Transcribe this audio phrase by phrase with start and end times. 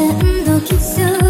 [0.00, 1.29] ちゃんとキスを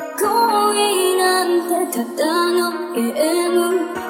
[0.21, 2.61] 恋なんてただの
[2.93, 3.59] ゲーム。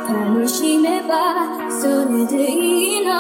[0.08, 3.12] 楽しめばそれでいいの。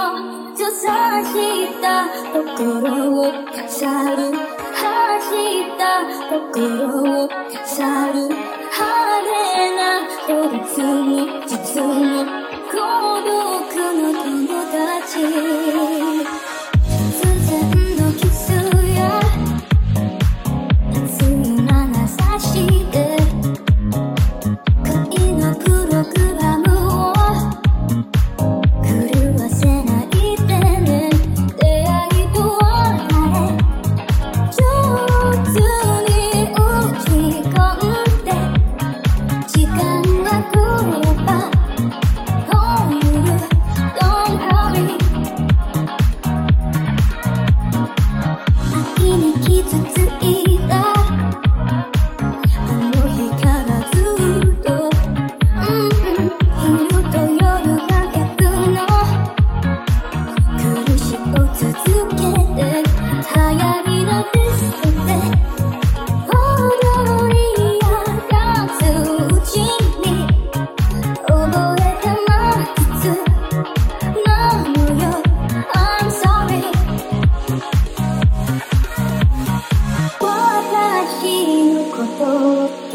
[0.52, 1.34] 閉ざし
[1.81, 2.39] た心
[3.14, 4.19] を飾る。
[4.75, 5.81] 走った
[6.30, 8.17] 心を飾る。
[8.28, 8.80] 派
[9.28, 9.81] 手な
[10.28, 11.16] 孤立に
[11.47, 11.51] 実
[11.81, 11.85] の
[12.72, 12.75] 孤
[13.24, 14.28] 独の友
[14.72, 15.50] 達。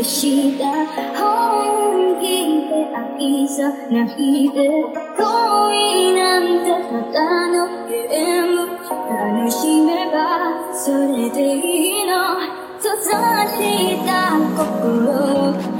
[0.06, 0.64] した
[1.18, 2.24] 本気
[2.68, 2.72] で
[3.18, 4.58] 愛さないで
[5.18, 6.45] 恋なんて
[7.16, 12.36] たのゲーム楽しめばそれでいいの
[12.76, 15.75] 閉ざした心